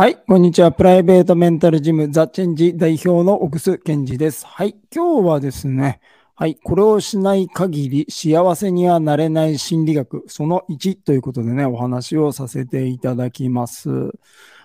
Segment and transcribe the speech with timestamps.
[0.00, 0.72] はい、こんにちは。
[0.72, 4.46] プライベートメンタルジムザ・チェンジ代表の奥須健二です。
[4.46, 6.00] はい、今日はですね、
[6.34, 13.90] はい、これをしない限り幸せにはなれない心理学その1ということでね、お話をさせていただきます。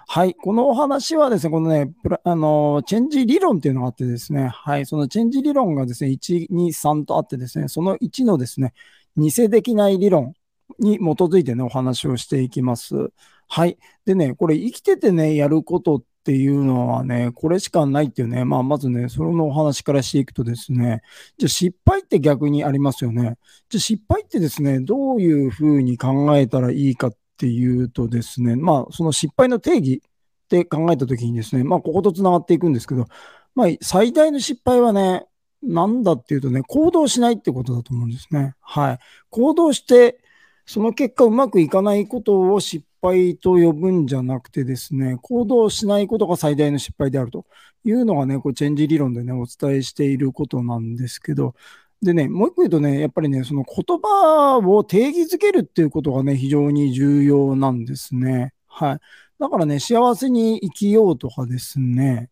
[0.07, 1.91] はい、このお話はですね、このね、
[2.23, 8.73] あのチェンジ理論っていうのがあってですね、はい、そのチェンジ理論がですね、1、2、3とあってですね、その1のですね、
[9.17, 10.33] 偽できない理論
[10.79, 13.11] に基づいてね、お話をしていきます。
[13.47, 13.77] はい。
[14.05, 21.01] でね、これ生きててね、やることっていうのはね、これしかないっていうね、まあ、まずね、そのお話からしていくとですね、
[21.37, 23.37] じゃあ失敗って逆にありますよね。
[23.69, 30.01] じゃ失敗ってですね、どういうふうに考えたらいいかっていうとですね、まあ、その失敗の定義
[30.45, 33.05] って考えたときにですね、まあ、こことつながっていくんですけど、
[33.53, 35.25] まあ、最大の失敗はね、
[35.61, 38.55] なんだっていうとね、行動しないってことだと思うんですね。
[38.61, 38.99] はい。
[39.29, 40.19] 行動して、
[40.65, 47.45] その結果うまくいかないことを失敗と呼ぶんじゃなくてですね、行動しないことが最大の失敗であると
[47.83, 51.53] いうのがね、こうチェンジ理論でね、お伝えしていることなんですけど、
[52.01, 58.53] でね、もう一個言うとね、やっぱりね、その言葉を定義づけるっていうことがね、非常に重要なんですね。
[58.67, 58.99] はい。
[59.39, 62.29] だからね、幸せに生きようとかですね、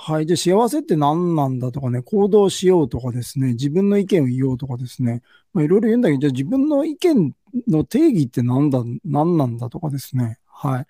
[0.00, 0.26] はい。
[0.26, 7.32] で、幸せって何なんだとかね、行動しようとかですね、自分の意見を言おうとかですね、まあ、いろいろ言うんだけど、じゃあ自分の意見
[7.66, 10.38] の定義って何だ、何なんだとかですね。
[10.46, 10.82] はい。
[10.82, 10.84] っ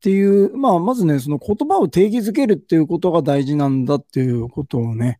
[0.00, 5.18] ていう、まあ、まずね、その言葉を定義づけるっていうことが大事なんだっていうことをね、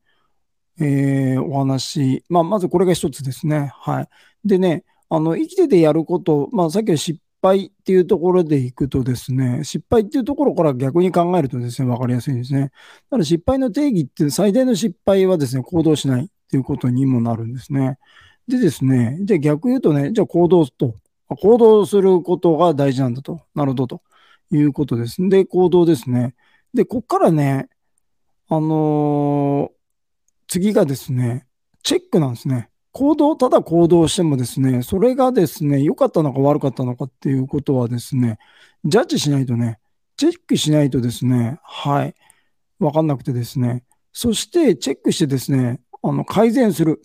[0.79, 3.73] えー、お話、まあ、まずこれが一つですね。
[3.75, 4.09] はい。
[4.45, 12.61] でね、あの、生きててやること、まあ、さっきの失敗っていうところでいくとですね、失敗っていうところから逆に考えるとですね、わかりやすいんですね。
[12.61, 12.69] だ
[13.11, 17.99] から失敗の定義って最大の失敗はですね、行動しないっていうことにもなるんですね。
[18.49, 20.95] でですね、じゃあ逆言うとね、じゃあ行動と、
[21.29, 23.41] 行動することが大事なんだと。
[23.55, 24.03] なるほどと
[24.53, 25.17] いうことです。
[25.29, 26.35] で、行動ですね。
[26.73, 27.69] で、こっからね、
[28.49, 29.77] あのー、
[30.47, 31.47] 次がですね、
[31.83, 32.71] チェックなんですね。
[32.97, 38.39] 行動、ただ行動してもですね、それがですね、良かったのか悪かったのかっていうことはですね、
[38.87, 39.79] ジャッジしないとね、
[40.17, 42.15] チェックしないとですね、はい、
[42.79, 43.85] わかんなくてですね、
[44.15, 47.03] そしてチェックしてですね、あの、改善する。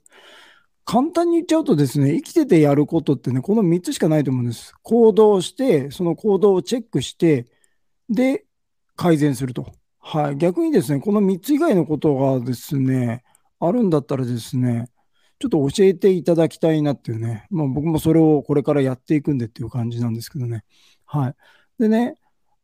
[0.85, 4.73] 簡単に言っちゃうとですね、生きててやることってね、この3つしかないと思うんです。
[4.83, 7.47] 行動して、その行動をチェックして、
[8.09, 8.45] で、
[8.95, 9.67] 改善すると。
[9.99, 10.37] はい。
[10.37, 13.25] 逆にですね、この3つ以外のことがですね、
[13.59, 14.87] あるんだったらですね、
[15.41, 20.63] ちょっと教えていただきたいなっていうね、まあ僕もそれをこれからやっていくんでっていう感じなんですけどね。
[21.05, 21.35] はい。
[21.79, 22.15] でね、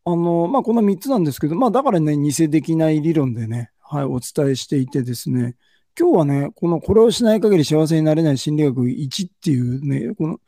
[0.06, 5.56] あの、まあこの3つなんですけど、まあだからね、偽できない理論でね、はい、お伝えしていてですね、
[6.00, 10.40] 今日はね、このこれをしない限り幸せになれない心理学1っていうね、この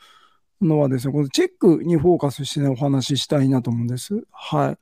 [0.62, 4.24] のはですね、このチェックにフォーカスしてね、お話ししたいなと思うんです。
[4.32, 4.78] はい。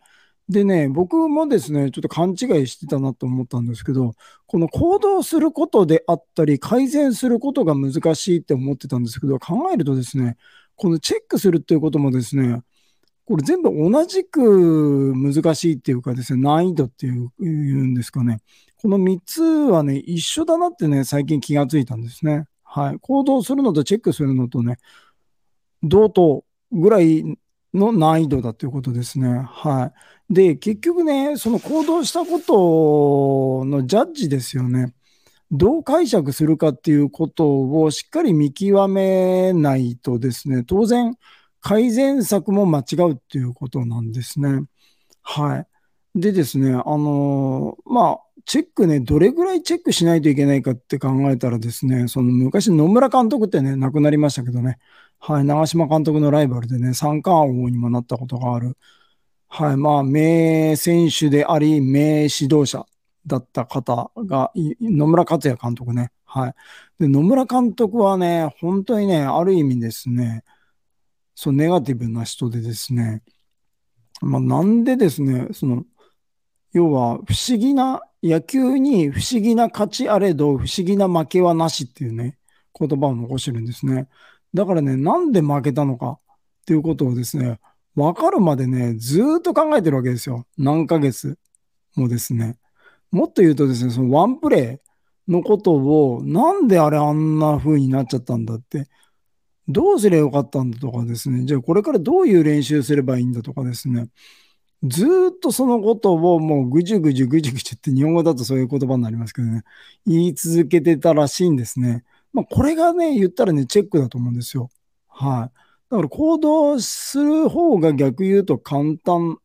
[0.49, 4.13] でね、僕もですね、ちょっと勘違いしてたなと思ったんですけど、
[4.45, 10.37] この行動することであったり、改善することが難しいって思ってたんですけど、考えるとですね、
[10.75, 12.61] このチェックするっていうこともですね、
[13.25, 17.29] これ全部同じく難しいっていうかですね、難易度っていう
[17.83, 18.39] んですかね。
[18.77, 22.45] この3つはね、一緒だなってね、最近気がついたんですね。
[22.63, 22.99] はい。
[23.01, 24.77] 行動するのとチェックするのとね、
[25.83, 27.37] 同等ぐらい
[27.77, 29.45] の難易度だということですね。
[29.47, 29.91] は
[30.29, 30.33] い。
[30.33, 34.93] で、結局ね、その行動したことのジャッジですよね。
[35.51, 41.15] どう解釈するかっていうことをしっかり見極めないとですね、当然、
[41.61, 44.65] 改善策も間違うっていうことなんですね。
[45.21, 45.67] はい。
[46.19, 54.79] でですね、あのー、まあ、チェックね、どれぐらいチェックしないといけないかって考えたらですね、その昔野村監督ってね、亡くなりましたけどね、
[55.19, 58.77] はい、長嶋監督のライバルでね、三冠王にもなったことがある、
[59.49, 62.85] はい、まあ、名選手であり、名指導者
[63.25, 66.53] だった方が、野村克也監督ね、はい。
[66.99, 70.45] で、野村監督はね、本当にね、ある意味ですね、
[71.35, 73.23] そう、ネガティブな人でですね、
[74.21, 75.83] まあ、なんでですね、その、
[76.71, 82.37] 要は不思議な、野球に不思議な勝ちあれど、不思議な負けはなしっていうね、
[82.79, 84.07] 言葉を残してるんですね。
[84.53, 86.17] だからね、なんで負けたのかっ
[86.65, 87.59] ていうことをですね、
[87.95, 90.45] わかるまでね、ずっと考えてるわけですよ。
[90.57, 91.37] 何ヶ月
[91.95, 92.57] もですね。
[93.11, 98.87] もっと言うとですね、そのワンプレーのことを、なんであれあんな風になっちゃったんだって
[99.67, 104.07] どうすればよかったんだとかですね、じゃあこれからどういう練習すればいいんだとかですね、
[104.83, 109.63] ずっとそのことをもうぐじゅぐじゅぐじゅぐじゅって日本語だとそういう言葉になりますけどね、
[110.05, 112.03] 言い続けてたらしいんですね。
[112.33, 114.69] まあこれがね、言ったらね、チェックだと思うんですよ。
[115.07, 115.57] はい。
[115.89, 119.37] だから行動する方が逆言うと簡単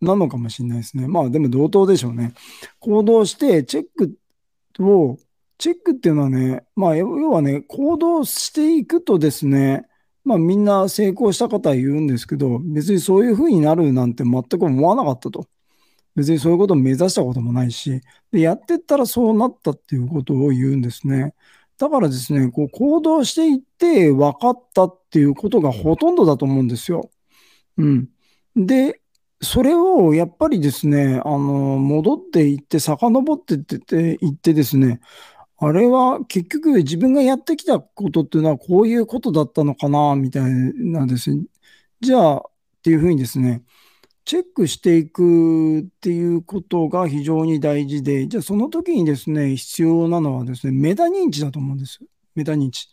[0.00, 1.08] なのかもしれないですね。
[1.08, 2.32] まあでも同等でしょうね。
[2.78, 4.16] 行動してチェック
[4.80, 5.18] を、
[5.58, 9.86] チェックっていうのはね、まあ要はね、行動していくとですね、
[10.24, 15.46] まあみんな成功した方は言うんですけど、別にそういう風になるなんて全く思わなかったと。
[16.16, 18.00] 別にそういうことを目指したこともないし、
[18.32, 21.34] でやってったらそうなったっていうことを言うんですね。
[21.76, 27.10] だからですね、こう行動していって分かったっていうことがほとんどだと思うんですよ。
[27.78, 28.08] うん。
[28.56, 29.00] で、
[29.42, 35.00] それをやっぱりですね、あの、戻っていって、遡ってっていってですね、
[35.66, 41.44] あれは結局自分がやってきたことっていうのはこういうことだったのかな、みたいなんですね。
[42.00, 42.42] じゃあ、っ
[42.82, 43.62] ていうふうにですね、
[44.24, 52.00] チェックしていくっていうことが非常に大事で、じゃあその時にですね、必要なのはですね、メタ認知だと思うんです。
[52.34, 52.88] メタ認知。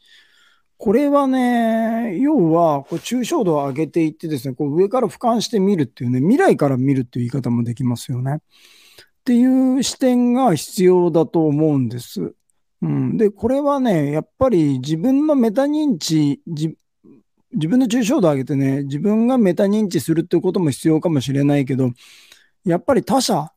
[0.78, 8.38] これはね、要は、こう抽象度を上げていってですね、こう上から俯瞰してみるっていうね、未来から見るっていう言い方もできますよね。
[8.38, 12.34] っていう視点が必要だと思うんです。
[12.82, 13.18] うん。
[13.18, 21.92] で、これはね、やっぱり自分のメタ認知、自分の抽象度を上げてね、自分がメタ認知するってことも必要かもしれないけど、
[22.66, 23.52] やっぱり他者、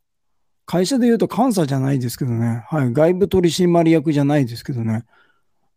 [0.65, 5.05] 会社で言うと監査じゃないですけどね、はい、外部取締役じゃないですけどね、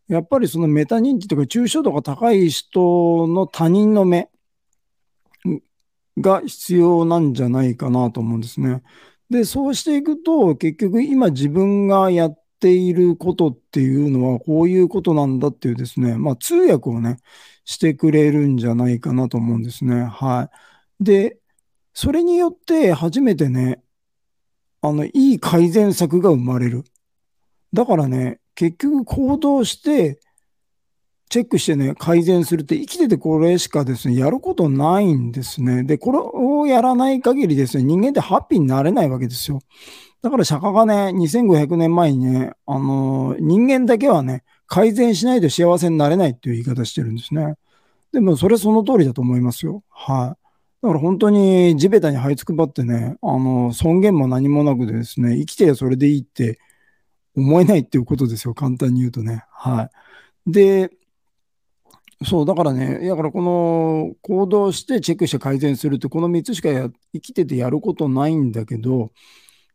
[0.07, 4.29] やっぱりそのメタ認知とか抽象度が高い人の他人の目
[6.19, 8.81] が必要なんじゃないかなと思うんですね。
[9.29, 17.17] で、そうしていくと、結局今自分がやっていることっていうのはこういうことなんだっていうですね、まあ通訳をね、
[17.65, 20.03] してくれるんじゃないかなと思うんですね。
[20.03, 20.49] は
[21.01, 21.03] い。
[21.03, 21.37] で、
[21.93, 23.81] それによって初めてね、
[24.81, 26.83] あの、いい改善策が生まれる。
[27.73, 30.19] だからね、結局行動して、
[31.29, 35.83] チェックしてね、改善するって生きててこれしかですね、やることないんですね。
[35.83, 39.61] で、これをやらない限りですね、人間ってハッピーになれないわけですよ。
[40.21, 47.55] だから釈迦がね、2500年前にね、あのー、人間だけはね、改善しないと幸せになれないっていう言い方してるんですね。
[48.11, 49.83] でも、それその通りだと思いますよ。
[49.89, 50.39] はい。
[50.81, 56.59] だから本当に地べたに這いつくばってね、あの、尊厳も何もなくですね、生きてそれでいいって
[57.35, 58.55] 思えないっていうことですよ。
[58.55, 59.45] 簡単に言うとね。
[59.51, 59.89] は
[60.47, 60.51] い。
[60.51, 60.91] で、
[62.25, 69.11] そう、だからね、だからこの行動してチェックして改善するって、この3つしかや生きててやることないんだけど、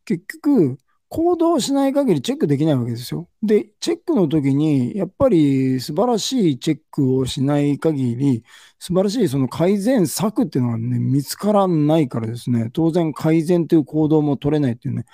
[0.05, 3.29] 結局、行動しない限りチェックできないわけですよ。
[3.43, 8.45] で、チェックの時に、やっぱり素晴らしいチェックをしない限り、
[8.79, 15.05] 素晴らしいその改善策っていうのがね、見つからないからですね、当然改善という行動も取れないっていうね、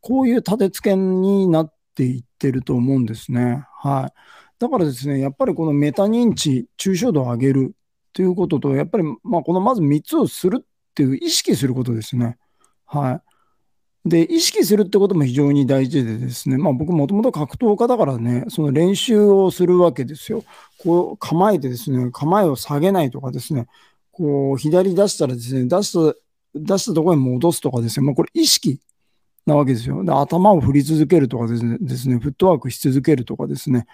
[0.00, 3.64] こういう立て付けになっていってると思うんですね。
[3.80, 4.12] はい。
[4.58, 7.74] だからですね、やっぱりこのメタ認知、抽象度を上げる
[8.12, 10.64] ということと、やっぱり、まあ、このまず3つをするっ
[10.94, 12.36] ていう意識することですね。
[12.84, 13.20] は
[14.04, 14.08] い。
[14.08, 20.44] で、意識するってことも非常に大事でですね、まあ僕もともと格闘家だからね、その練習をするわけですよ。
[20.78, 23.66] こう構えてですね、構えを下げないとかですね、
[24.12, 26.16] こう左出したらですね、出した、
[26.54, 28.80] 出したところに戻すとかですね、まあこれ意識
[29.46, 30.02] なわけですよ。
[30.04, 33.86] で頭を振り続けるとかですね、ですねフットワークし続けるとかですね、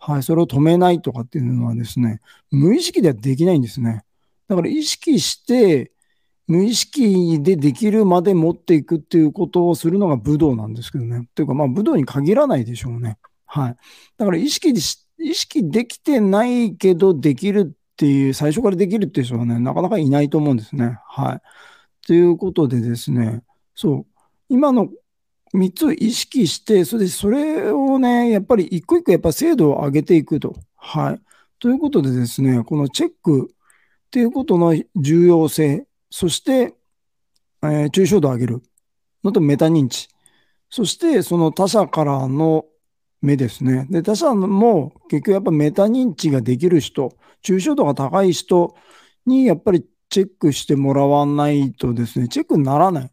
[0.00, 2.20] はい、それを止めないとかっていうのはですね、
[2.50, 4.02] 無意識ではできないんですね。
[4.48, 5.92] だから意識して、
[6.48, 11.28] 無意識でできるまで持っていくっていうことをするのが武道なんですけどね。
[11.34, 13.18] というか、まあ武道に限らないでしょうね。
[13.46, 13.76] はい。
[14.16, 14.80] だから意識で
[15.18, 20.98] 意識できてないけどできるっていう、最初からできるっていう人はね、なかなかいないと思うんですね。
[21.06, 21.40] はい。
[22.06, 23.42] ということでですね、
[23.74, 24.06] そう、
[24.48, 24.88] 今の
[25.54, 30.54] 3つを意識して、それで、それをね、やっぱり一個一個やっぱ精度を上げていくと。
[30.76, 31.20] はい。
[31.58, 36.74] ということでですね、このチェックっていうことの重要性、そして、
[37.62, 38.62] えー、抽象度を上げる
[39.22, 40.08] のとメタ認知。
[40.70, 42.64] そして、その他者からの
[43.20, 43.86] 目ですね。
[43.90, 47.12] で、他者も結局やっぱメタ認知ができる人、
[47.44, 48.74] 抽象度が高い人
[49.26, 53.10] にやっぱりチェックしてもらわないとですね、チェックにならない。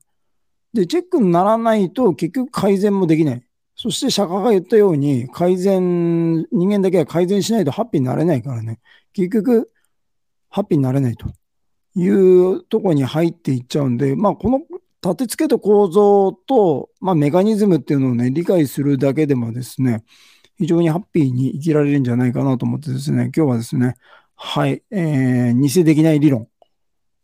[0.73, 3.43] で、チェックにならないと結局改善もできない。
[3.75, 8.79] そして釈迦が言ったように改善、人間だけは改善しないとハッピーになれないからね。
[9.13, 9.71] 結局、
[10.49, 11.27] ハッピーになれないと。
[11.97, 14.59] いうとこに入っていっちゃうんで、まあ、この
[15.03, 20.03] 立て付けと構造と、まあ、メカニズムっていうのをね、理解するだけでもですね、
[20.57, 23.95] 非常にハッピーに生きられるんじゃないかなと思ってですね、今日はですね、
[24.35, 26.47] はい、えー、偽できない理論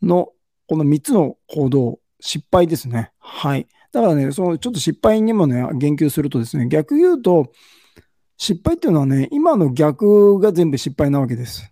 [0.02, 0.30] の
[0.68, 3.12] この3つの行動、失敗ですね。
[3.20, 3.68] はい。
[3.92, 7.52] だからね、そのちょっと失敗にもね、言及するとですね、逆言うと、
[8.38, 11.70] 失敗っていうのはね、今の逆が全部失敗なわけです。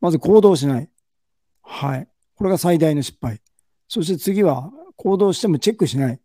[0.00, 0.88] まず行動しない。
[1.62, 2.08] はい。
[2.36, 3.42] これが最大の失敗。
[3.88, 6.20] そして次は行動してもチェックしない。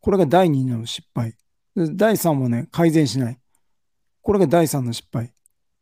[0.00, 1.34] これが第2の失敗。
[1.74, 3.38] 第3もね、改善しない。
[4.20, 5.32] これが第3の失敗。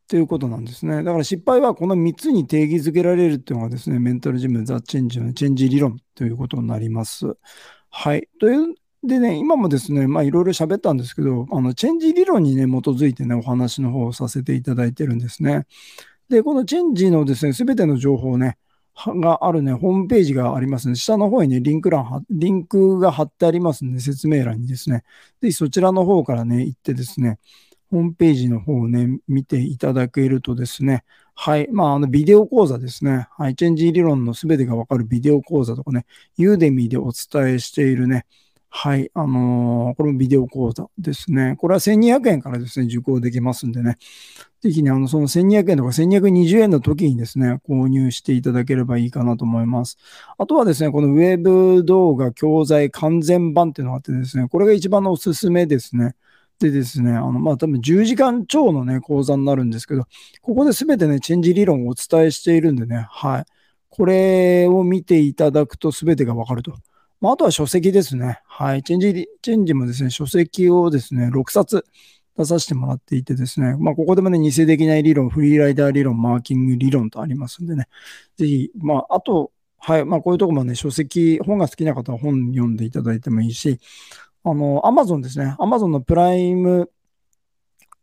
[0.09, 1.03] ということなんですね。
[1.03, 7.37] だから失敗はこの3つに定義づけられるっていうのがですね、メンタルジム、ザ・チェンジのチェンジ理論ということになります。
[7.91, 8.29] はい。
[8.39, 8.75] という
[9.07, 15.67] でね、今もですね、まあいろいろ喋ったんですけど、あの、チェンジ理論にね、基づいてね、お話の方をさせていただいてるんですね。
[16.29, 18.59] で、このチェンジのですね、すべての情報ね、
[18.97, 25.05] があるね、ホームページがありますので、下の方にね、リンク欄、リンクが貼ってありますんで、説明欄にですね、
[25.43, 27.39] ぜひそちらの方からね、行ってですね、
[27.91, 31.69] ホームページの方をね、見ていただけるとですね、はい。
[31.71, 33.29] まあ、あの、ビデオ講座ですね。
[33.37, 33.55] はい。
[33.57, 38.25] チェンジ理論のすべてがわかるビデオ講座とかね、ユーデミーでお伝えしているね、
[38.71, 39.11] はい。
[39.15, 41.57] あのー、これもビデオ講座ですね。
[41.59, 43.97] これは1200円からですね、受講できますんでね。
[44.61, 49.97] ぜひね、あの、その1200円とか1220円の時にですね、購入していただければいいかなと思います。
[50.37, 56.15] あとはですね、このウェブ動画教材完全版っていうのがあってですね、これが一番のおすすめですね。
[56.59, 60.07] でですね、あの、まあ、多分10時間超のね、講座になるんですけど、
[60.41, 63.45] ここで全てね、チェンジ理論をお伝えしているんでね、はい。
[63.91, 66.75] これを見ていただくと全てがわかると。
[67.21, 68.41] まあ、あとは書籍ですね。
[68.47, 68.83] はい。
[68.83, 71.85] チェンジ、チェンジもですね、書籍をですね、6冊
[72.37, 77.89] 出させてもらっていてですね、まあ、ここでもね、偽できない理論、フリーライダー理論、マーキング理論とありますんでね、
[78.37, 80.05] ぜひ、まあ、あと、はい。
[80.05, 83.79] まあ、こういうとこもね、書籍、本が好きな方は本読んでいただいてもいいし、
[84.49, 85.57] あの、アマゾンですね。
[85.59, 86.89] アマゾンのプライム、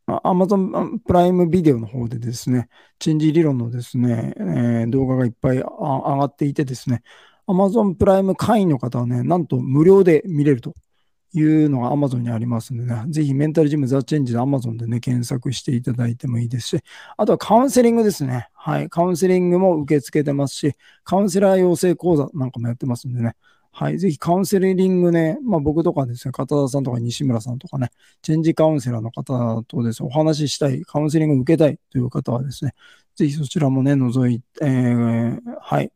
[0.06, 2.68] アマゾンプライムビデオの方でですね、
[3.00, 7.02] チェンジ理論のですね、えー、動画がいっぱい上がっていてですね、
[7.48, 10.74] アマゾンプライム会員の方はね、なんと無料で見れると
[11.34, 16.80] いうのが Amazon にありますのでね、ぜひメンタルジムザ・チェンジで Amazon でね、検索していただいてもいいですし、
[17.16, 18.50] あとはカウンセリングですね。
[18.54, 18.90] はい。
[18.90, 23.38] カウンセリングも受け付けてますし、カウンセラー養成講座なんかもやってますんでね、
[23.76, 23.98] はい。
[23.98, 27.90] ぜひカウンセリングね、まあ僕とかですね、片田さんとか西村さんとかね、
[28.22, 32.76] チェンジカウンセラーの方とですね、お話ししたい、カウンセリング受けたいという方はですね、
[33.16, 35.92] ぜひそちらもね、覗いて、えー、はい。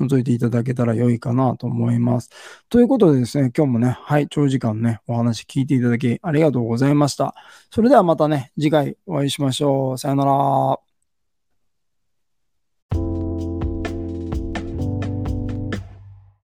[0.00, 2.30] 覗いていただけたら良いかなと思います。
[2.68, 7.34] ということでですね、今日もね、はい、長時間ね、お話聞いていただきありがとうございました。
[7.70, 9.98] それではまたね、次回お会いしましょう。
[9.98, 10.91] さよなら。